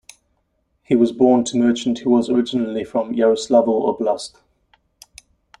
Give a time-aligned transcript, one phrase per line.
[0.81, 4.31] He was born to merchant who was originally from Yaroslavl Oblast.